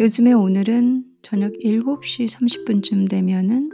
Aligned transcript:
요즘에 0.00 0.32
오늘은 0.32 1.04
저녁 1.20 1.52
7시 1.58 2.26
30분쯤 2.26 3.10
되면은 3.10 3.70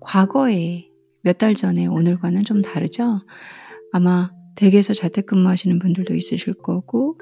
과거에 0.00 0.88
몇 1.22 1.38
달 1.38 1.54
전에 1.54 1.86
오늘과는 1.86 2.42
좀 2.42 2.60
다르죠? 2.60 3.20
아마 3.92 4.32
댁에서 4.56 4.94
자택근무 4.94 5.48
하시는 5.48 5.78
분들도 5.78 6.12
있으실 6.16 6.54
거고 6.54 7.20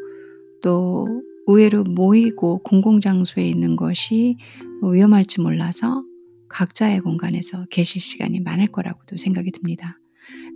또 0.63 1.23
의외로 1.47 1.85
모이고 1.85 2.63
공공장소에 2.63 3.47
있는 3.47 3.77
것이 3.77 4.39
뭐 4.81 4.93
위험할지 4.93 5.43
몰라서 5.43 6.03
각자의 6.49 7.01
공간에서 7.01 7.67
계실 7.67 8.01
시간이 8.01 8.41
많을 8.41 8.69
거라고도 8.69 9.19
생각이 9.19 9.51
듭니다. 9.51 9.99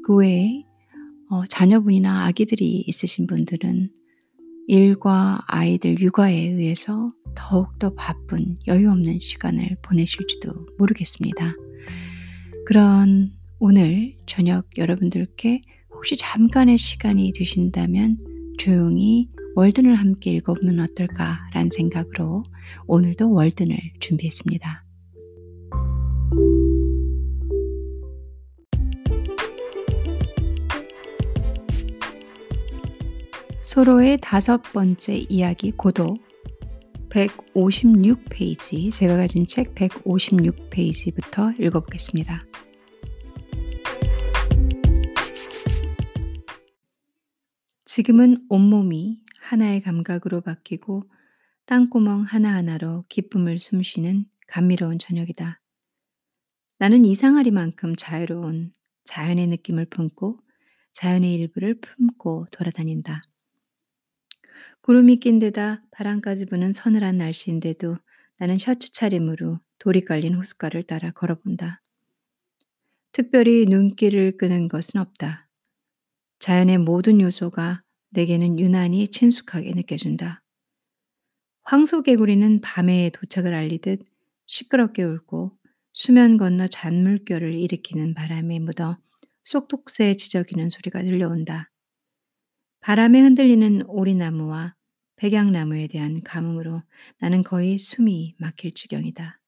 그 0.06 0.16
외에 0.16 0.64
어, 1.28 1.42
자녀분이나 1.46 2.24
아기들이 2.24 2.84
있으신 2.86 3.26
분들은 3.26 3.90
일과 4.70 5.40
아이들 5.48 6.00
육아에 6.00 6.36
의해서 6.36 7.08
더욱더 7.34 7.92
바쁜 7.92 8.56
여유 8.68 8.88
없는 8.88 9.18
시간을 9.18 9.78
보내실지도 9.82 10.52
모르겠습니다. 10.78 11.56
그런 12.66 13.32
오늘 13.58 14.14
저녁 14.26 14.68
여러분들께 14.78 15.62
혹시 15.92 16.16
잠깐의 16.16 16.78
시간이 16.78 17.32
되신다면 17.32 18.18
조용히 18.58 19.28
월든을 19.56 19.96
함께 19.96 20.30
읽어보면 20.34 20.78
어떨까라는 20.78 21.70
생각으로 21.70 22.44
오늘도 22.86 23.32
월든을 23.32 23.76
준비했습니다. 23.98 24.84
소로의 33.70 34.18
다섯 34.20 34.62
번째 34.62 35.14
이야기 35.28 35.70
고도 35.70 36.16
156페이지, 37.10 38.92
제가 38.92 39.16
가진 39.16 39.46
책 39.46 39.76
156페이지부터 39.76 41.54
읽어보겠습니다. 41.60 42.44
지금은 47.84 48.44
온몸이 48.48 49.22
하나의 49.38 49.82
감각으로 49.82 50.40
바뀌고 50.40 51.04
땅구멍 51.66 52.22
하나하나로 52.22 53.04
기쁨을 53.08 53.60
숨쉬는 53.60 54.24
감미로운 54.48 54.98
저녁이다. 54.98 55.60
나는 56.78 57.04
이상하리만큼 57.04 57.94
자유로운 57.94 58.72
자연의 59.04 59.46
느낌을 59.46 59.84
품고 59.90 60.40
자연의 60.92 61.32
일부를 61.34 61.80
품고 61.80 62.48
돌아다닌다. 62.50 63.22
구름이 64.82 65.20
낀 65.20 65.38
데다 65.38 65.82
바람까지 65.90 66.46
부는 66.46 66.72
서늘한 66.72 67.18
날씨인데도 67.18 67.98
나는 68.38 68.56
셔츠 68.56 68.92
차림으로 68.92 69.60
돌이 69.78 70.04
깔린 70.04 70.34
호숫가를 70.34 70.84
따라 70.84 71.10
걸어본다. 71.10 71.82
특별히 73.12 73.66
눈길을 73.66 74.36
끄는 74.38 74.68
것은 74.68 75.00
없다. 75.00 75.48
자연의 76.38 76.78
모든 76.78 77.20
요소가 77.20 77.82
내게는 78.10 78.58
유난히 78.58 79.08
친숙하게 79.08 79.72
느껴진다. 79.74 80.42
황소개구리는 81.62 82.60
밤에 82.62 83.10
도착을 83.10 83.54
알리듯 83.54 84.00
시끄럽게 84.46 85.04
울고 85.04 85.56
수면 85.92 86.38
건너 86.38 86.66
잔물결을 86.66 87.54
일으키는 87.54 88.14
바람에 88.14 88.58
묻어 88.58 88.98
쏙독새 89.44 90.14
지저귀는 90.16 90.70
소리가 90.70 91.02
들려온다. 91.02 91.69
바람에 92.80 93.20
흔들리는 93.20 93.82
오리나무와 93.86 94.74
백양나무에 95.16 95.86
대한 95.88 96.22
감흥으로 96.22 96.82
나는 97.18 97.42
거의 97.42 97.78
숨이 97.78 98.36
막힐 98.38 98.72
지경이다. 98.72 99.38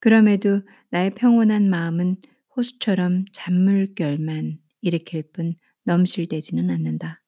그럼에도 0.00 0.62
나의 0.90 1.14
평온한 1.14 1.68
마음은 1.68 2.16
호수처럼 2.56 3.26
잔물결만 3.32 4.58
일으킬 4.80 5.30
뿐 5.32 5.56
넘실대지는 5.84 6.70
않는다. 6.70 7.22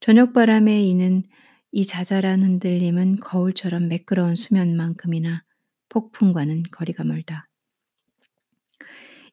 저녁 0.00 0.32
바람에 0.32 0.82
이는 0.82 1.22
이 1.72 1.84
자잘한 1.84 2.42
흔들림은 2.42 3.20
거울처럼 3.20 3.88
매끄러운 3.88 4.34
수면만큼이나 4.34 5.44
폭풍과는 5.90 6.64
거리가 6.70 7.04
멀다. 7.04 7.48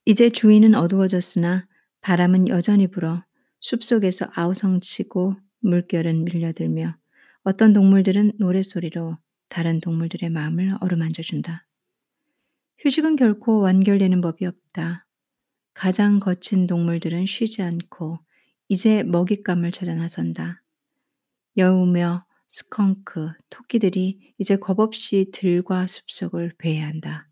이제 0.05 0.29
주위는 0.29 0.75
어두워졌으나 0.75 1.67
바람은 2.01 2.49
여전히 2.49 2.87
불어 2.87 3.23
숲속에서 3.59 4.27
아우성치고 4.33 5.35
물결은 5.61 6.23
밀려들며 6.23 6.95
어떤 7.43 7.73
동물들은 7.73 8.33
노랫소리로 8.37 9.17
다른 9.49 9.81
동물들의 9.81 10.29
마음을 10.29 10.77
어루만져 10.79 11.23
준다. 11.23 11.65
휴식은 12.79 13.15
결코 13.15 13.59
완결되는 13.59 14.21
법이 14.21 14.45
없다. 14.45 15.05
가장 15.73 16.19
거친 16.19 16.67
동물들은 16.67 17.25
쉬지 17.25 17.61
않고 17.61 18.19
이제 18.67 19.03
먹잇감을 19.03 19.71
찾아 19.71 19.95
나선다. 19.95 20.61
여우며 21.57 22.25
스컹크, 22.47 23.31
토끼들이 23.49 24.33
이제 24.37 24.55
겁없이 24.55 25.31
들과 25.33 25.87
숲속을 25.87 26.55
배회한다. 26.57 27.29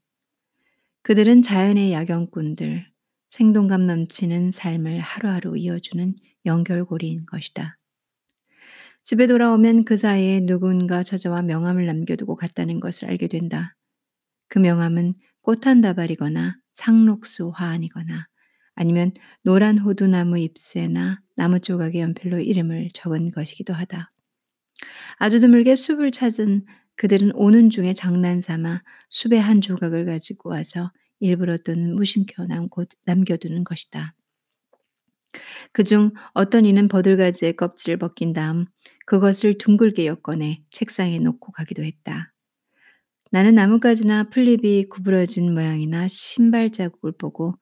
그들은 1.02 1.42
자연의 1.42 1.94
야경꾼들, 1.94 2.92
생동감 3.28 3.86
넘치는 3.86 4.52
삶을 4.52 5.00
하루하루 5.00 5.58
이어주는 5.58 6.16
연결고리인 6.46 7.26
것이다. 7.26 7.78
집에 9.04 9.28
돌아오면 9.28 9.86
그 9.86 9.96
사이에 9.96 10.42
누군가 10.42 11.04
저자와 11.04 11.42
명함을 11.42 11.86
남겨두고 11.86 12.36
갔다는 12.36 12.80
것을 12.80 13.10
알게 13.10 13.28
된다. 13.28 13.76
그 14.50 14.60
명함은 14.60 15.14
꽃 15.42 15.66
한 15.66 15.82
다발이거나 15.82 16.58
상록수 16.74 17.52
화환이거나 17.56 18.28
아니면 18.76 19.12
노란 19.44 19.78
호두나무 19.78 20.38
잎새나 20.40 21.22
나무 21.36 21.60
조각에 21.60 22.00
연필로 22.00 22.40
이름을 22.40 22.92
적은 22.94 23.32
것이기도 23.32 23.74
하다. 23.74 24.12
아주 25.18 25.40
드물게 25.40 25.76
숲을 25.76 26.12
찾은 26.12 26.66
그들은 26.96 27.32
오는 27.34 27.70
중에 27.70 27.94
장난삼아 27.94 28.84
숲의 29.10 29.40
한 29.40 29.62
조각을 29.62 30.06
가지고 30.06 30.50
와서 30.50 30.92
일부러 31.20 31.58
또는 31.58 31.96
무심코 31.96 32.48
남겨두는 33.06 33.64
것이다. 33.64 34.14
그중 35.72 36.12
어떤 36.34 36.66
이는 36.66 36.88
버들가지의 36.88 37.56
껍질을 37.56 37.98
벗긴 37.98 38.34
다음 38.34 38.66
그것을 39.06 39.58
둥글게 39.58 40.08
엮어내 40.08 40.62
책상에 40.72 41.20
놓고 41.20 41.52
가기도 41.52 41.84
했다. 41.84 42.34
나는 43.32 43.56
나뭇가지나 43.56 44.30
풀잎이 44.30 44.86
구부러진 44.90 45.54
모양이나 45.54 46.08
신발 46.08 46.72
자국을 46.72 47.12
보고 47.18 47.56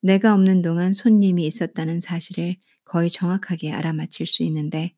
내가 0.00 0.34
없는 0.34 0.62
동안 0.62 0.92
손님이 0.92 1.46
있었다는 1.46 2.00
사실을 2.00 2.56
거의 2.84 3.10
정확하게 3.10 3.72
알아맞힐 3.72 4.26
수 4.26 4.42
있는데 4.42 4.94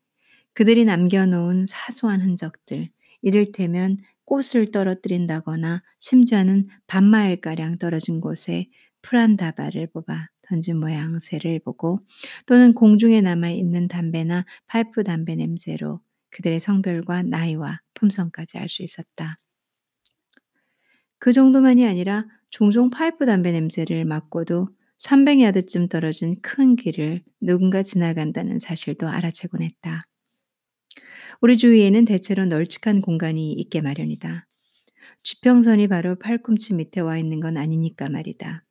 그들이 0.53 0.85
남겨놓은 0.85 1.65
사소한 1.67 2.21
흔적들, 2.21 2.89
이를테면 3.21 3.97
꽃을 4.25 4.71
떨어뜨린다거나 4.71 5.83
심지어는 5.99 6.67
반마일가량 6.87 7.77
떨어진 7.77 8.21
곳에 8.21 8.67
다발을 9.37 9.87
뽑아 9.93 10.29
던진 10.47 10.79
모양새를 10.79 11.59
보고 11.59 11.99
또는 12.45 12.73
공중에 12.73 13.21
남아있는 13.21 13.87
담배나 13.87 14.45
파이프 14.67 15.03
담배 15.03 15.35
냄새로 15.35 16.01
그들의 16.31 16.59
성별과 16.59 17.23
나이와 17.23 17.79
품성까지 17.93 18.57
알 18.57 18.67
수 18.67 18.83
있었다. 18.83 19.39
그 21.19 21.31
정도만이 21.31 21.85
아니라 21.87 22.25
종종 22.49 22.89
파이프 22.89 23.25
담배 23.25 23.51
냄새를 23.51 24.05
맡고도 24.05 24.69
300야드쯤 24.99 25.89
떨어진 25.89 26.41
큰 26.41 26.75
길을 26.75 27.23
누군가 27.41 27.83
지나간다는 27.83 28.59
사실도 28.59 29.07
알아채곤 29.07 29.61
했다. 29.61 30.03
우리 31.41 31.57
주위에는 31.57 32.05
대체로 32.05 32.45
널찍한 32.45 33.01
공간이 33.01 33.53
있게 33.53 33.81
마련이다. 33.81 34.47
지평선이 35.23 35.87
바로 35.87 36.15
팔꿈치 36.15 36.73
밑에 36.73 37.01
와 37.01 37.17
있는 37.17 37.39
건 37.39 37.57
아니니까 37.57 38.09
말이다. 38.09 38.63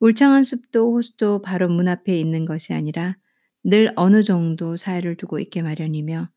울창한 0.00 0.42
숲도 0.42 0.94
호수도 0.94 1.42
바로 1.42 1.68
문 1.68 1.88
앞에 1.88 2.18
있는 2.18 2.44
것이 2.44 2.74
아니라 2.74 3.16
늘 3.64 3.92
어느 3.96 4.22
정도 4.22 4.76
사이를 4.76 5.16
두고 5.16 5.38
있게 5.40 5.62
마련이며 5.62 6.28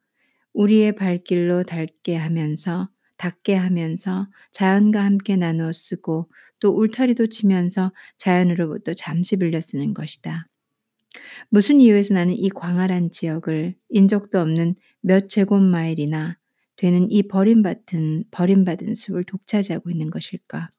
우리의 0.54 0.96
발길로 0.96 1.64
닳게 1.64 2.16
하면서 2.16 2.90
닿게 3.18 3.54
하면서 3.56 4.28
자연과 4.52 5.04
함께 5.04 5.36
나누어 5.36 5.72
쓰고 5.72 6.32
또 6.60 6.72
울타리도 6.72 7.28
치면서 7.28 7.94
자연으로부터 8.18 8.94
잠시 8.94 9.38
빌려 9.38 9.62
쓰는 9.62 9.94
것이다. 9.94 10.49
무슨 11.50 11.82
이유에서 11.82 12.14
나는 12.14 12.36
이 12.38 12.50
광활한 12.50 13.12
지역을 13.12 13.76
인적도 13.90 14.40
없는 14.40 14.76
몇 15.02 15.30
제곱마일이나 15.30 16.38
되는 16.76 17.12
이 17.12 17.24
버림받은, 17.24 18.26
버림받은 18.32 18.94
숲을 18.94 19.24
독차지하고 19.26 19.90
있는 19.90 20.10
것일까? 20.10 20.70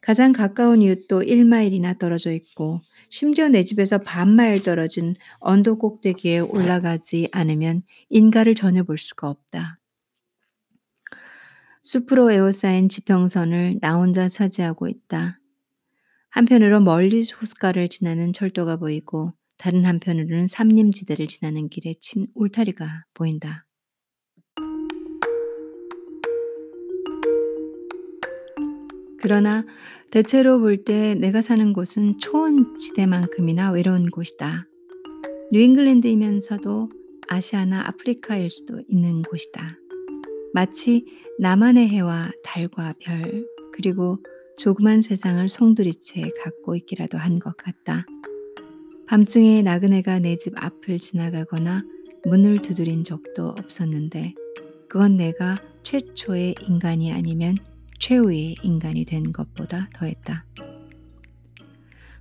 가장 0.00 0.32
가까운 0.32 0.82
이웃도 0.82 1.22
1마일이나 1.22 1.98
떨어져 1.98 2.32
있고 2.32 2.80
심지어 3.10 3.48
내 3.48 3.62
집에서 3.62 3.98
반마일 3.98 4.62
떨어진 4.62 5.14
언덕 5.40 5.80
꼭대기에 5.80 6.40
올라가지 6.40 7.28
않으면 7.32 7.82
인가를 8.08 8.54
전혀 8.54 8.84
볼 8.84 8.98
수가 8.98 9.28
없다. 9.28 9.78
숲으로 11.82 12.30
에워싸인 12.30 12.88
지평선을 12.88 13.78
나 13.80 13.96
혼자 13.96 14.28
차지하고 14.28 14.88
있다. 14.88 15.40
한편으로 16.30 16.80
멀리 16.80 17.18
호숫가를 17.18 17.88
지나는 17.88 18.32
철도가 18.32 18.76
보이고 18.76 19.32
다른 19.56 19.86
한편으로는 19.86 20.46
삼림지대를 20.46 21.26
지나는 21.26 21.68
길에 21.68 21.94
친 22.00 22.26
울타리가 22.34 23.04
보인다. 23.14 23.64
그러나 29.20 29.64
대체로 30.10 30.60
볼 30.60 30.84
때 30.84 31.14
내가 31.14 31.40
사는 31.40 31.72
곳은 31.72 32.18
초원지대만큼이나 32.18 33.72
외로운 33.72 34.10
곳이다. 34.10 34.66
뉴잉글랜드이면서도 35.52 36.90
아시아나 37.28 37.86
아프리카일 37.88 38.50
수도 38.50 38.80
있는 38.88 39.22
곳이다. 39.22 39.76
마치 40.54 41.04
나만의 41.40 41.88
해와 41.88 42.30
달과 42.44 42.94
별, 43.00 43.44
그리고 43.72 44.18
조그만 44.58 45.00
세상을 45.02 45.48
송두리째 45.48 46.32
갖고 46.42 46.74
있기라도 46.76 47.16
한 47.18 47.38
것 47.38 47.56
같다. 47.56 48.04
밤중에 49.06 49.62
나그네가 49.62 50.18
내 50.18 50.36
집 50.36 50.52
앞을 50.62 50.98
지나가거나 50.98 51.84
문을 52.24 52.60
두드린 52.62 53.04
적도 53.04 53.48
없었는데, 53.50 54.34
그건 54.88 55.16
내가 55.16 55.56
최초의 55.84 56.56
인간이 56.66 57.12
아니면 57.12 57.56
최후의 58.00 58.56
인간이 58.62 59.04
된 59.04 59.32
것보다 59.32 59.88
더했다. 59.94 60.44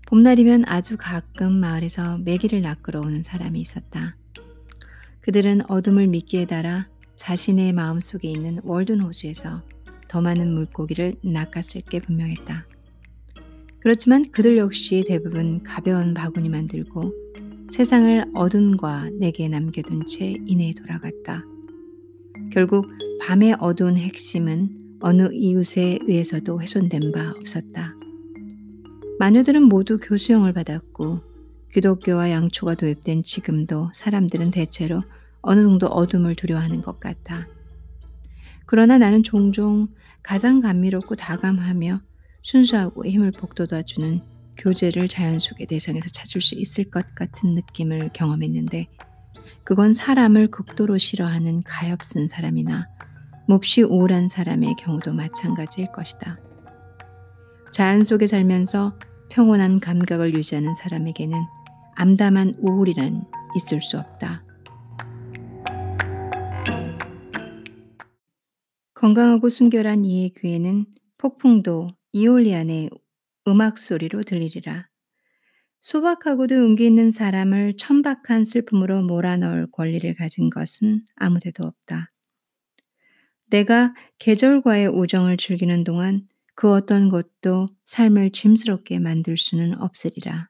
봄날이면 0.06 0.66
아주 0.68 0.96
가끔 0.98 1.54
마을에서 1.54 2.20
메기를 2.20 2.62
낚으러 2.62 3.02
오는 3.02 3.22
사람이 3.24 3.60
있었다. 3.60 4.16
그들은 5.22 5.70
어둠을 5.70 6.08
미끼에 6.08 6.46
달아 6.46 6.88
자신의 7.18 7.74
마음속에 7.74 8.30
있는 8.30 8.60
월든 8.64 9.02
호수에서 9.02 9.64
더 10.08 10.22
많은 10.22 10.54
물고기를 10.54 11.16
낚았을 11.24 11.82
게 11.82 12.00
분명했다. 12.00 12.66
그렇지만 13.80 14.32
그들 14.32 14.58
역시 14.58 15.04
대부분 15.08 15.64
가벼운 15.64 16.14
바구니만 16.14 16.68
들고 16.68 17.14
세상을 17.72 18.32
어둠과 18.34 19.10
내게 19.20 19.48
남겨둔 19.48 20.06
채 20.06 20.36
이내에 20.46 20.74
돌아갔다. 20.74 21.44
결국 22.52 22.88
밤의 23.22 23.58
어두운 23.60 23.98
핵심은 23.98 24.98
어느 25.00 25.30
이웃에 25.32 26.00
의해서도 26.08 26.62
훼손된 26.62 27.12
바 27.12 27.34
없었다. 27.38 27.94
마녀들은 29.20 29.64
모두 29.64 29.98
교수형을 29.98 30.54
받았고 30.54 31.20
기독교와 31.74 32.32
양초가 32.32 32.76
도입된 32.76 33.24
지금도 33.24 33.92
사람들은 33.94 34.52
대체로 34.52 35.04
어느 35.42 35.62
정도 35.62 35.88
어둠을 35.88 36.36
두려워하는 36.36 36.82
것 36.82 37.00
같아. 37.00 37.48
그러나 38.68 38.98
나는 38.98 39.24
종종 39.24 39.88
가장 40.22 40.60
감미롭고 40.60 41.16
다감하며 41.16 42.02
순수하고 42.44 43.06
힘을 43.06 43.32
북돋아주는 43.32 44.22
교제를 44.58 45.08
자연 45.08 45.40
속의 45.40 45.68
대상에서 45.68 46.08
찾을 46.10 46.42
수 46.42 46.56
있을 46.56 46.90
것 46.90 47.16
같은 47.16 47.56
느낌을 47.56 48.12
경험했는데 48.14 48.88
그건 49.64 49.94
사람을 49.94 50.48
극도로 50.52 50.98
싫어하는 50.98 51.64
가엾은 51.64 52.28
사람이나 52.28 52.88
몹시 53.48 53.82
우울한 53.84 54.28
사람의 54.28 54.76
경우도 54.78 55.14
마찬가지일 55.14 55.92
것이다. 55.94 56.38
자연 57.72 58.04
속에 58.04 58.28
살면서 58.28 59.00
평온한 59.30 59.80
감각을 59.80 60.36
유지하는 60.36 60.76
사람에게는 60.76 61.38
암담한 61.96 62.56
우울이란 62.60 63.24
있을 63.56 63.82
수 63.82 63.98
없다. 63.98 64.44
건강하고 68.98 69.50
순결한 69.50 70.06
이의 70.06 70.32
귀에는 70.32 70.88
폭풍도 71.20 71.90
이올리안의 72.14 72.90
음악 73.48 73.78
소리로 73.78 74.22
들리리라. 74.22 74.90
소박하고도 75.82 76.56
용기 76.56 76.88
있는 76.88 77.12
사람을 77.12 77.78
천박한 77.78 78.44
슬픔으로 78.44 79.04
몰아넣을 79.04 79.68
권리를 79.72 80.12
가진 80.16 80.50
것은 80.50 81.06
아무데도 81.16 81.64
없다. 81.64 82.12
내가 83.52 83.94
계절과의 84.18 84.88
우정을 84.88 85.38
즐기는 85.38 85.84
동안 85.84 86.28
그 86.56 86.72
어떤 86.72 87.10
것도 87.10 87.68
삶을 87.86 88.32
짐스럽게 88.32 88.98
만들 88.98 89.38
수는 89.38 89.80
없으리라. 89.80 90.50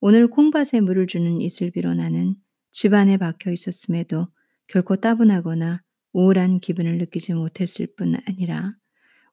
오늘 0.00 0.28
콩밭에 0.28 0.80
물을 0.80 1.06
주는 1.06 1.40
이슬비로 1.40 1.94
나는 1.94 2.34
집안에 2.72 3.18
박혀 3.18 3.52
있었음에도 3.52 4.26
결코 4.66 4.96
따분하거나 4.96 5.85
우울한 6.16 6.60
기분을 6.60 6.96
느끼지 6.96 7.34
못했을 7.34 7.86
뿐 7.94 8.16
아니라 8.26 8.74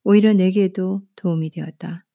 오히려 0.04 0.34
내게도 0.34 1.02
도움이 1.16 1.50
되었다. 1.52 2.06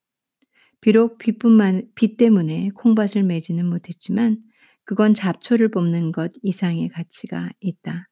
비록 0.83 1.17
빛뿐만, 1.17 1.89
빛 1.95 2.19
때문에 2.19 2.69
콩밭을 2.75 3.23
매지는 3.23 3.65
못했지만 3.65 4.43
그건 4.85 5.15
잡초를 5.15 5.71
뽑는 5.71 6.13
것 6.13 6.33
이상의 6.43 6.91
가치가 6.91 7.49
있다. 7.61 8.11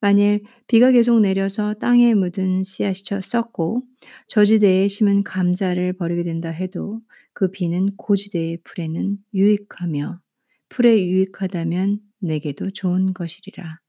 만일 0.00 0.42
비가 0.66 0.90
계속 0.90 1.20
내려서 1.20 1.74
땅에 1.74 2.14
묻은 2.14 2.64
씨앗이 2.64 3.22
썩고 3.22 3.84
저지대에 4.26 4.88
심은 4.88 5.22
감자를 5.22 5.92
버리게 5.92 6.24
된다 6.24 6.48
해도 6.48 7.00
그 7.32 7.52
비는 7.52 7.94
고지대의 7.96 8.58
풀에는 8.64 9.18
유익하며 9.32 10.20
풀에 10.68 11.00
유익하다면 11.06 12.00
내게도 12.18 12.72
좋은 12.72 13.14
것이리라. 13.14 13.83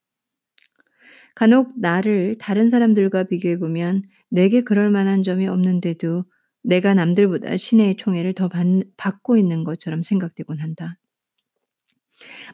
간혹 1.36 1.74
나를 1.78 2.38
다른 2.40 2.70
사람들과 2.70 3.26
비교해 3.26 3.60
보면 3.60 4.04
내게 4.30 4.62
그럴 4.62 4.90
만한 4.90 5.22
점이 5.22 5.48
없는데도 5.48 6.24
내가 6.64 6.94
남들보다 6.94 7.58
신의 7.58 7.98
총애를 7.98 8.34
더 8.34 8.48
받, 8.48 8.66
받고 8.98 9.38
있는 9.38 9.64
것처럼 9.64 10.02
생각되곤 10.02 10.60
한다. 10.60 10.98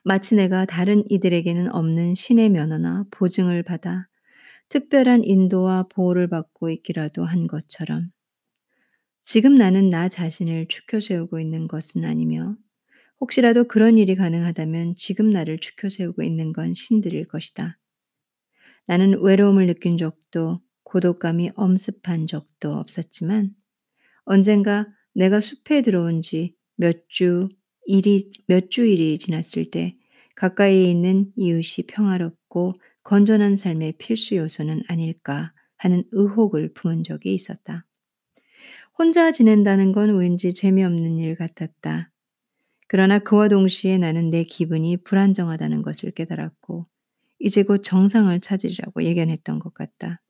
마치 0.04 0.36
내가 0.36 0.66
다른 0.66 1.04
이들에게는 1.10 1.72
없는 1.74 2.16
신의 2.16 2.50
면허나 2.50 3.06
보증을 3.12 3.64
받아 3.64 4.08
특별한 4.70 5.24
인도와 5.24 5.84
보호를 5.90 6.28
받고 6.30 6.72
있기라도 6.72 7.24
한 7.24 7.46
것처럼 7.46 8.12
지금 9.22 9.56
나는 9.56 9.90
나 9.90 10.10
자신을 10.10 10.68
축혀 10.68 11.00
세우고 11.00 11.40
있는 11.40 11.68
것은 11.68 12.04
아니며 12.04 12.56
혹시라도 13.20 13.66
그런 13.66 14.00
일이 14.00 14.16
가능하다면 14.16 14.96
지금 14.96 15.30
나를 15.30 15.60
축혀 15.60 15.90
세우고 15.90 16.24
있는 16.24 16.54
건 16.54 16.74
신들일 16.74 17.28
것이다. 17.28 17.78
나는 18.92 19.22
외로움을 19.24 19.68
느낀 19.68 19.98
적도 19.98 20.60
고독감이 20.84 21.52
엄습한 21.56 22.28
적도 22.28 22.74
없었지만 22.74 23.56
언젠가 24.26 24.86
내가 25.14 25.40
숲에 25.40 25.82
들어온 25.82 26.22
지 26.22 26.56
몇 26.82 27.08
주, 27.08 27.48
일이 27.86 28.32
몇 28.48 28.72
주일이 28.72 29.20
지났을 29.20 29.70
때 29.70 29.96
가까이에 30.36 30.84
있는 30.90 31.32
이웃이 31.36 31.86
평화롭고 31.88 32.74
건전한 33.04 33.56
삶의 33.56 33.94
필수 34.00 34.36
요소는 34.36 34.82
아닐까 34.88 35.54
하는 35.78 36.04
의혹을 36.12 36.74
품은 36.74 37.04
적이 37.04 37.36
있었다. 37.36 37.86
혼자 38.98 39.32
지낸다는 39.32 39.92
건 39.92 40.18
왠지 40.18 40.56
재미없는 40.56 41.20
일 41.20 41.36
같았다. 41.36 42.12
그러나 42.88 43.20
그와 43.20 43.48
동시에 43.48 44.00
나는 44.00 44.32
내 44.32 44.44
기분이 44.44 44.98
불안정하다는 44.98 45.84
것을 45.84 46.10
깨달았고, 46.12 46.86
이제 47.42 47.64
곧 47.64 47.82
정상을 47.84 48.40
찾으리라고 48.40 49.04
예견했던 49.04 49.60
것 49.60 49.74
같다. 49.74 50.22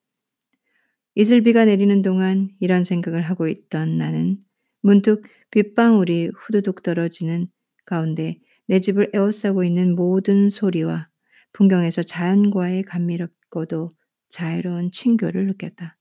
이슬비가 1.15 1.65
내리는 1.65 2.01
동안 2.01 2.49
이런 2.59 2.83
생각을 2.83 3.21
하고 3.21 3.47
있던 3.47 3.97
나는 3.97 4.37
문득 4.81 5.23
빗방울이 5.51 6.31
후두둑 6.33 6.83
떨어지는 6.83 7.47
가운데 7.85 8.39
내 8.67 8.79
집을 8.79 9.11
에워싸고 9.13 9.63
있는 9.63 9.95
모든 9.95 10.49
소리와 10.49 11.09
풍경에서 11.53 12.03
자연과의 12.03 12.83
감미롭고도 12.83 13.89
자유로운 14.29 14.91
친교를 14.91 15.47
느꼈다. 15.47 15.97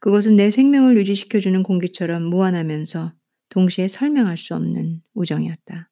그것은 0.00 0.36
내 0.36 0.50
생명을 0.50 0.96
유지시켜주는 0.96 1.62
공기처럼 1.62 2.22
무한하면서 2.22 3.12
동시에 3.50 3.88
설명할 3.88 4.38
수 4.38 4.54
없는 4.54 5.02
우정이었다. 5.14 5.91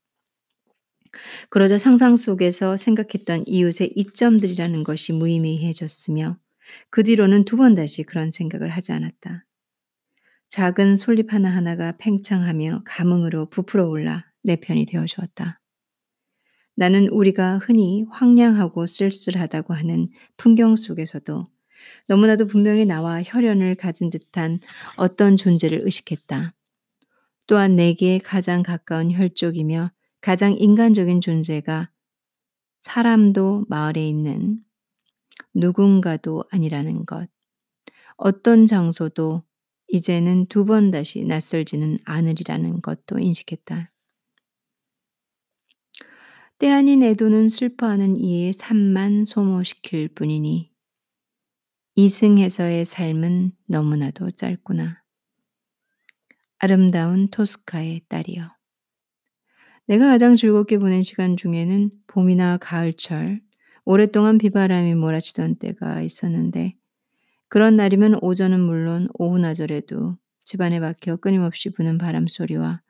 그러자 1.50 1.78
상상 1.78 2.16
속에서 2.16 2.76
생각했던 2.76 3.44
이웃의 3.46 3.92
이점들이라는 3.96 4.84
것이 4.84 5.12
무의미해졌으며 5.12 6.38
그 6.90 7.02
뒤로는 7.02 7.44
두 7.44 7.56
번 7.56 7.74
다시 7.74 8.02
그런 8.04 8.30
생각을 8.30 8.70
하지 8.70 8.92
않았다. 8.92 9.44
작은 10.48 10.96
솔잎 10.96 11.32
하나하나가 11.32 11.92
팽창하며 11.98 12.82
감흥으로 12.84 13.50
부풀어 13.50 13.88
올라 13.88 14.24
내 14.42 14.56
편이 14.56 14.86
되어 14.86 15.06
주었다. 15.06 15.60
나는 16.74 17.08
우리가 17.08 17.58
흔히 17.58 18.04
황량하고 18.10 18.86
쓸쓸하다고 18.86 19.74
하는 19.74 20.08
풍경 20.36 20.76
속에서도 20.76 21.44
너무나도 22.08 22.46
분명히 22.46 22.84
나와 22.84 23.22
혈연을 23.22 23.74
가진 23.74 24.10
듯한 24.10 24.60
어떤 24.96 25.36
존재를 25.36 25.82
의식했다. 25.84 26.54
또한 27.46 27.76
내게 27.76 28.18
가장 28.18 28.62
가까운 28.62 29.12
혈족이며 29.12 29.90
가장 30.20 30.54
인간적인 30.54 31.20
존재가 31.20 31.90
사람도 32.80 33.66
마을에 33.68 34.06
있는 34.08 34.62
누군가도 35.54 36.44
아니라는 36.50 37.06
것. 37.06 37.28
어떤 38.16 38.66
장소도 38.66 39.42
이제는 39.88 40.46
두 40.46 40.64
번 40.64 40.90
다시 40.90 41.24
낯설지는 41.24 41.98
않으리라는 42.04 42.82
것도 42.82 43.18
인식했다. 43.18 43.92
때 46.58 46.68
아닌 46.70 47.02
애도는 47.02 47.48
슬퍼하는 47.48 48.16
이의 48.16 48.52
삶만 48.52 49.24
소모시킬 49.24 50.08
뿐이니 50.14 50.70
이승에서의 51.94 52.84
삶은 52.84 53.52
너무나도 53.66 54.32
짧구나. 54.32 55.04
아름다운 56.58 57.28
토스카의 57.28 58.02
딸이여. 58.08 58.50
내가 59.90 60.06
가장 60.06 60.36
즐겁게 60.36 60.78
보낸 60.78 61.02
시간 61.02 61.36
중에는 61.36 61.90
봄이나 62.06 62.58
가을철, 62.58 63.40
오랫동안 63.84 64.38
비바람이 64.38 64.94
몰아치던 64.94 65.56
때가 65.56 66.00
있었는데 66.02 66.76
그런 67.48 67.74
날이면 67.74 68.20
오전은 68.22 68.60
물론 68.60 69.08
오후 69.14 69.40
나절에도 69.40 70.16
집안에 70.44 70.78
박혀 70.78 71.16
끊임없이 71.16 71.70
부는 71.70 71.98
바람 71.98 72.28
소리와 72.28 72.82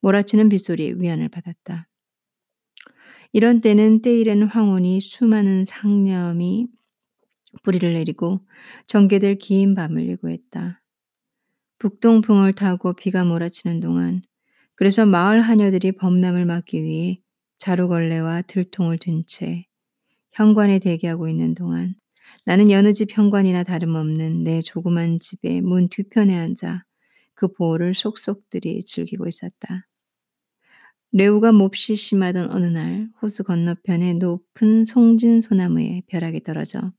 몰아치는 0.00 0.48
빗소리에 0.48 0.94
위안을 0.96 1.28
받았다. 1.28 1.88
이런 3.32 3.60
때는 3.60 4.00
때일에는 4.00 4.46
황혼이 4.46 5.02
수많은 5.02 5.66
상념이 5.66 6.68
뿌리를 7.64 7.92
내리고 7.92 8.40
전개될 8.86 9.36
긴 9.36 9.74
밤을 9.74 10.08
예고했다. 10.08 10.82
북동풍을 11.80 12.54
타고 12.54 12.94
비가 12.94 13.26
몰아치는 13.26 13.80
동안 13.80 14.22
그래서 14.76 15.06
마을 15.06 15.40
하녀들이 15.40 15.92
범람을 15.92 16.44
막기 16.46 16.82
위해 16.82 17.20
자루걸레와 17.58 18.42
들통을 18.42 18.98
든 18.98 19.24
채 19.26 19.64
현관에 20.32 20.78
대기하고 20.80 21.28
있는 21.28 21.54
동안 21.54 21.94
나는 22.44 22.70
여느 22.70 22.92
집 22.92 23.16
현관이나 23.16 23.64
다름없는 23.64 24.44
내 24.44 24.62
조그만 24.62 25.20
집의 25.20 25.62
문 25.62 25.88
뒤편에 25.88 26.36
앉아 26.36 26.84
그 27.34 27.48
보호를 27.52 27.94
속속들이 27.94 28.82
즐기고 28.84 29.26
있었다. 29.28 29.86
뇌우가 31.10 31.50
몹시 31.52 31.96
심하던 31.96 32.50
어느 32.50 32.66
날 32.66 33.08
호수 33.20 33.42
건너편의 33.44 34.14
높은 34.14 34.84
송진 34.84 35.40
소나무에 35.40 36.02
벼락이 36.06 36.42
떨어져 36.44 36.92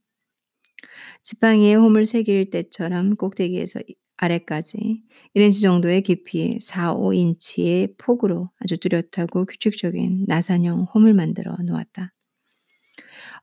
지팡이에 1.22 1.74
홈을 1.74 2.06
새길 2.06 2.50
때처럼 2.50 3.16
꼭대기에서 3.16 3.80
아래까지 4.18 5.02
1인치 5.34 5.62
정도의 5.62 6.02
깊이 6.02 6.58
4, 6.60 6.94
5인치의 6.94 7.94
폭으로 7.98 8.50
아주 8.60 8.78
뚜렷하고 8.78 9.46
규칙적인 9.46 10.26
나산형 10.28 10.88
홈을 10.94 11.14
만들어 11.14 11.56
놓았다. 11.64 12.12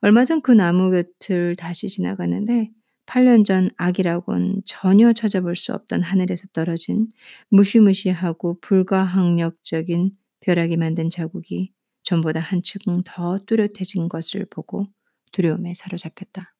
얼마 0.00 0.24
전 0.24 0.40
그 0.42 0.52
나무 0.52 0.90
곁을 0.90 1.56
다시 1.56 1.88
지나갔는데 1.88 2.70
8년 3.06 3.44
전 3.44 3.70
악이라곤 3.76 4.62
전혀 4.64 5.12
찾아볼 5.12 5.54
수 5.56 5.72
없던 5.74 6.02
하늘에서 6.02 6.48
떨어진 6.52 7.08
무시무시하고 7.50 8.58
불가항력적인 8.60 10.10
벼락이 10.40 10.76
만든 10.76 11.08
자국이 11.10 11.72
전보다 12.02 12.40
한층 12.40 12.80
더 13.04 13.38
뚜렷해진 13.46 14.08
것을 14.08 14.46
보고 14.50 14.86
두려움에 15.32 15.74
사로잡혔다. 15.74 16.55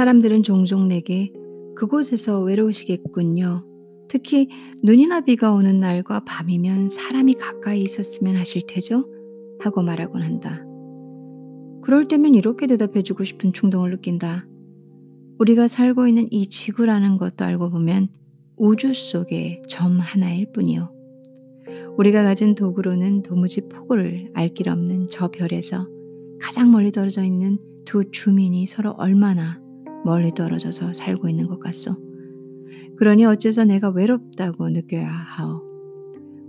사람들은 0.00 0.44
종종 0.44 0.88
내게 0.88 1.30
그곳에서 1.76 2.40
외로우시겠군요. 2.40 3.66
특히 4.08 4.48
눈이나 4.82 5.20
비가 5.20 5.52
오는 5.52 5.78
날과 5.78 6.20
밤이면 6.20 6.88
사람이 6.88 7.34
가까이 7.34 7.82
있었으면 7.82 8.36
하실 8.36 8.62
테죠? 8.66 9.04
하고 9.58 9.82
말하곤 9.82 10.22
한다. 10.22 10.64
그럴 11.82 12.08
때면 12.08 12.34
이렇게 12.34 12.66
대답해주고 12.66 13.24
싶은 13.24 13.52
충동을 13.52 13.90
느낀다. 13.90 14.46
우리가 15.38 15.68
살고 15.68 16.08
있는 16.08 16.28
이 16.30 16.46
지구라는 16.46 17.18
것도 17.18 17.44
알고 17.44 17.68
보면 17.68 18.08
우주 18.56 18.94
속의 18.94 19.64
점 19.68 20.00
하나일 20.00 20.50
뿐이요. 20.52 20.90
우리가 21.98 22.22
가진 22.22 22.54
도구로는 22.54 23.20
도무지 23.20 23.68
폭을 23.68 24.30
알 24.32 24.48
길 24.54 24.70
없는 24.70 25.08
저 25.10 25.30
별에서 25.30 25.86
가장 26.40 26.72
멀리 26.72 26.90
떨어져 26.90 27.22
있는 27.22 27.58
두 27.84 28.10
주민이 28.10 28.66
서로 28.66 28.92
얼마나 28.92 29.60
멀리 30.04 30.32
떨어져서 30.32 30.94
살고 30.94 31.28
있는 31.28 31.46
것 31.46 31.60
같소. 31.60 31.96
그러니 32.96 33.24
어째서 33.24 33.64
내가 33.64 33.90
외롭다고 33.90 34.68
느껴야 34.68 35.08
하오. 35.08 35.62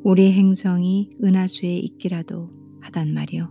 우리 0.03 0.31
행성이 0.31 1.09
은하수에 1.23 1.77
있기라도 1.77 2.49
하단 2.81 3.13
말이오. 3.13 3.47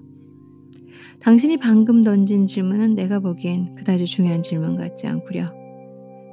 당신이 1.20 1.58
방금 1.58 2.02
던진 2.02 2.46
질문은 2.46 2.94
내가 2.94 3.20
보기엔 3.20 3.74
그다지 3.74 4.06
중요한 4.06 4.42
질문 4.42 4.76
같지 4.76 5.06
않구려. 5.06 5.52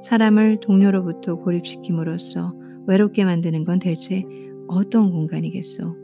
사람을 0.02 0.60
동료로부터 0.60 1.36
고립시킴으로써 1.36 2.54
외롭게 2.86 3.24
만드는 3.24 3.64
건 3.64 3.78
대체 3.78 4.24
어떤 4.66 5.10
공간이겠소? 5.10 5.96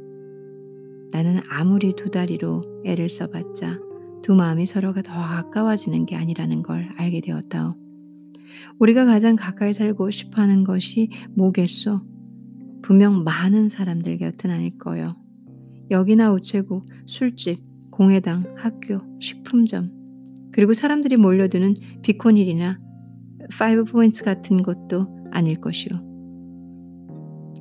나는 1.10 1.40
아무리 1.48 1.94
두 1.94 2.10
다리로 2.10 2.62
애를 2.84 3.08
써봤자 3.08 3.78
두 4.24 4.34
마음이 4.34 4.64
서로가 4.64 5.02
더 5.02 5.12
가까워지는 5.12 6.06
게 6.06 6.16
아니라는 6.16 6.62
걸 6.62 6.88
알게 6.96 7.20
되었다오. 7.20 7.74
우리가 8.78 9.04
가장 9.04 9.36
가까이 9.36 9.74
살고 9.74 10.10
싶어 10.10 10.40
하는 10.40 10.64
것이 10.64 11.10
뭐겠소? 11.36 12.00
분명 12.80 13.22
많은 13.22 13.68
사람들 13.68 14.16
곁은 14.16 14.50
아닐 14.50 14.78
거요. 14.78 15.08
여기나 15.90 16.32
우체국, 16.32 16.86
술집, 17.06 17.60
공회당, 17.90 18.54
학교, 18.56 19.02
식품점, 19.20 19.92
그리고 20.52 20.72
사람들이 20.72 21.18
몰려드는 21.18 21.74
비콘힐이나 22.00 22.80
파이브 23.58 23.84
포인트 23.84 24.24
같은 24.24 24.62
것도 24.62 25.28
아닐 25.32 25.60
것이오. 25.60 25.98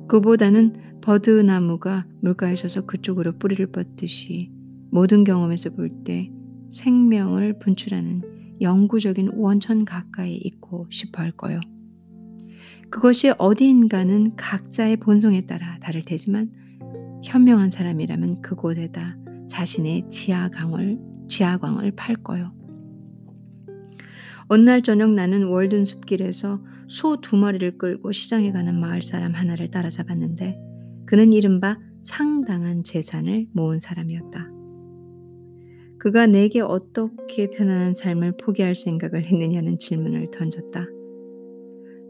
그보다는 0.08 1.00
버드나무가 1.02 2.06
물가에 2.22 2.56
서서 2.56 2.86
그쪽으로 2.86 3.36
뿌리를 3.38 3.66
뻗듯이 3.66 4.50
모든 4.90 5.24
경험에서 5.24 5.68
볼 5.68 6.04
때 6.04 6.30
생명을 6.74 7.58
분출하는 7.60 8.58
영구적인 8.60 9.30
원천 9.34 9.84
가까이 9.84 10.34
있고 10.34 10.86
싶어 10.90 11.22
할 11.22 11.30
거요. 11.32 11.60
그것이 12.90 13.32
어디인가는 13.38 14.36
각자의 14.36 14.98
본성에 14.98 15.46
따라 15.46 15.78
다를 15.80 16.02
테지만 16.02 16.52
현명한 17.24 17.70
사람이라면 17.70 18.42
그곳에다 18.42 19.16
자신의 19.48 20.08
지하광을 20.10 20.98
지하광을 21.28 21.92
팔 21.92 22.16
거요. 22.16 22.52
어느 24.48 24.62
날 24.62 24.82
저녁 24.82 25.10
나는 25.10 25.44
월든 25.44 25.84
숲길에서 25.86 26.62
소 26.88 27.16
두 27.20 27.36
마리를 27.36 27.78
끌고 27.78 28.12
시장에 28.12 28.52
가는 28.52 28.78
마을 28.78 29.00
사람 29.00 29.32
하나를 29.32 29.70
따라잡았는데 29.70 30.58
그는 31.06 31.32
이른바 31.32 31.78
상당한 32.02 32.84
재산을 32.84 33.46
모은 33.52 33.78
사람이었다. 33.78 34.53
그가 36.04 36.26
내게 36.26 36.60
어떻게 36.60 37.48
편안한 37.48 37.94
삶을 37.94 38.36
포기할 38.36 38.74
생각을 38.74 39.24
했느냐는 39.24 39.78
질문을 39.78 40.30
던졌다. 40.30 40.86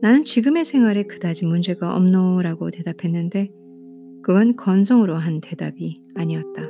나는 0.02 0.24
지금의 0.24 0.64
생활에 0.64 1.04
그다지 1.04 1.46
문제가 1.46 1.94
없노라고 1.94 2.72
대답했는데 2.72 3.52
그건 4.24 4.56
건성으로 4.56 5.14
한 5.14 5.40
대답이 5.40 6.02
아니었다. 6.16 6.62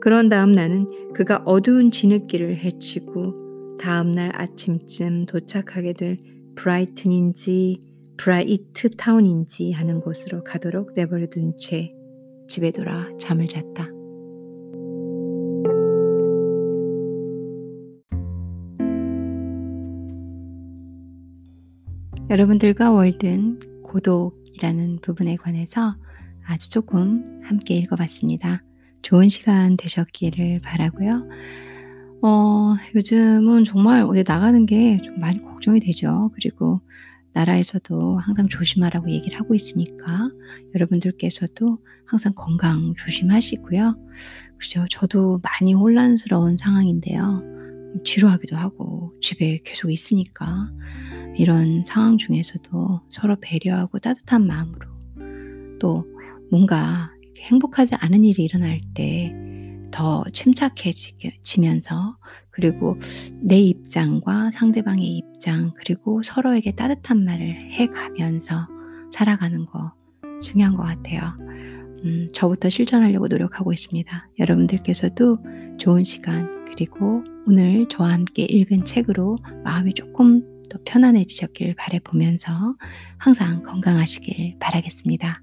그런 0.00 0.28
다음 0.28 0.50
나는 0.50 1.12
그가 1.14 1.44
어두운 1.46 1.92
진흙길을 1.92 2.56
헤치고 2.56 3.76
다음 3.78 4.10
날 4.10 4.32
아침쯤 4.34 5.26
도착하게 5.26 5.92
될 5.92 6.16
브라이튼인지 6.56 7.78
브라이트 8.16 8.90
타운인지 8.90 9.70
하는 9.70 10.00
곳으로 10.00 10.42
가도록 10.42 10.94
내버려 10.96 11.26
둔 11.26 11.56
채 11.56 11.94
집에 12.48 12.72
돌아 12.72 13.08
잠을 13.16 13.46
잤다. 13.46 14.01
여러분들과 22.32 22.90
월든 22.92 23.60
고독이라는 23.82 25.00
부분에 25.02 25.36
관해서 25.36 25.94
아주 26.46 26.70
조금 26.70 27.42
함께 27.44 27.74
읽어봤습니다. 27.74 28.62
좋은 29.02 29.28
시간 29.28 29.76
되셨기를 29.76 30.62
바라고요. 30.62 31.10
어, 32.22 32.74
요즘은 32.94 33.66
정말 33.66 34.04
어디 34.04 34.24
나가는 34.26 34.64
게 34.64 34.98
좀 35.02 35.20
많이 35.20 35.42
걱정이 35.42 35.80
되죠. 35.80 36.30
그리고 36.32 36.80
나라에서도 37.34 38.16
항상 38.16 38.48
조심하라고 38.48 39.10
얘기를 39.10 39.38
하고 39.38 39.54
있으니까 39.54 40.30
여러분들께서도 40.74 41.80
항상 42.06 42.32
건강 42.34 42.94
조심하시고요. 42.96 43.94
그죠? 44.56 44.86
저도 44.90 45.38
많이 45.42 45.74
혼란스러운 45.74 46.56
상황인데요. 46.56 47.42
지루하기도 48.04 48.56
하고 48.56 49.12
집에 49.20 49.58
계속 49.62 49.90
있으니까 49.90 50.70
이런 51.36 51.82
상황 51.84 52.18
중에서도 52.18 53.00
서로 53.08 53.36
배려하고 53.40 53.98
따뜻한 53.98 54.46
마음으로 54.46 54.88
또 55.80 56.04
뭔가 56.50 57.10
행복하지 57.38 57.94
않은 57.96 58.24
일이 58.24 58.44
일어날 58.44 58.80
때 58.94 59.42
더 59.92 60.24
침착해지면서 60.32 62.16
그리고 62.50 62.98
내 63.40 63.60
입장과 63.60 64.50
상대방의 64.50 65.06
입장 65.06 65.72
그리고 65.76 66.22
서로에게 66.22 66.72
따뜻한 66.72 67.24
말을 67.24 67.72
해 67.72 67.86
가면서 67.86 68.66
살아가는 69.10 69.64
거 69.66 69.92
중요한 70.40 70.74
것 70.74 70.82
같아요. 70.82 71.36
음, 72.04 72.26
저부터 72.32 72.68
실천하려고 72.68 73.28
노력하고 73.28 73.72
있습니다. 73.72 74.28
여러분들께서도 74.40 75.38
좋은 75.78 76.02
시간 76.02 76.64
그리고 76.64 77.22
오늘 77.46 77.86
저와 77.88 78.12
함께 78.12 78.42
읽은 78.42 78.84
책으로 78.84 79.36
마음이 79.62 79.94
조금 79.94 80.42
더 80.72 80.78
편안해지셨길 80.86 81.74
바라보면서 81.76 82.76
항상 83.18 83.62
건강하시길 83.62 84.56
바라겠습니다. 84.58 85.42